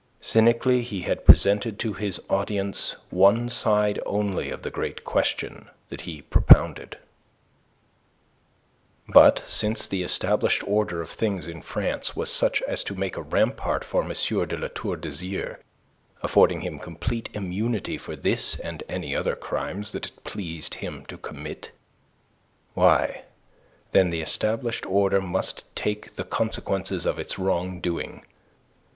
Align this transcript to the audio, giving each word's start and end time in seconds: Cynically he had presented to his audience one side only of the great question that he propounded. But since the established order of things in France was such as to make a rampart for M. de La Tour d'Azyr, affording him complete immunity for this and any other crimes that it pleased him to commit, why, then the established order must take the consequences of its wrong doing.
Cynically 0.19 0.81
he 0.81 1.01
had 1.01 1.25
presented 1.27 1.77
to 1.77 1.93
his 1.93 2.19
audience 2.27 2.95
one 3.11 3.49
side 3.49 3.99
only 4.03 4.49
of 4.49 4.63
the 4.63 4.71
great 4.71 5.03
question 5.03 5.69
that 5.89 6.01
he 6.09 6.23
propounded. 6.23 6.97
But 9.07 9.43
since 9.47 9.85
the 9.85 10.01
established 10.01 10.63
order 10.67 11.03
of 11.03 11.11
things 11.11 11.47
in 11.47 11.61
France 11.61 12.15
was 12.15 12.31
such 12.33 12.63
as 12.63 12.83
to 12.85 12.95
make 12.95 13.15
a 13.15 13.21
rampart 13.21 13.85
for 13.85 14.01
M. 14.01 14.07
de 14.09 14.57
La 14.57 14.69
Tour 14.69 14.95
d'Azyr, 14.95 15.59
affording 16.23 16.61
him 16.61 16.79
complete 16.79 17.29
immunity 17.35 17.99
for 17.99 18.15
this 18.15 18.55
and 18.57 18.81
any 18.89 19.15
other 19.15 19.35
crimes 19.35 19.91
that 19.91 20.07
it 20.07 20.23
pleased 20.23 20.73
him 20.73 21.05
to 21.05 21.17
commit, 21.19 21.69
why, 22.73 23.21
then 23.91 24.09
the 24.09 24.21
established 24.21 24.87
order 24.87 25.21
must 25.21 25.63
take 25.75 26.15
the 26.15 26.23
consequences 26.23 27.05
of 27.05 27.19
its 27.19 27.37
wrong 27.37 27.79
doing. 27.79 28.25